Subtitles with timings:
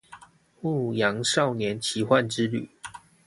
[0.61, 2.71] 牧羊少年奇幻之旅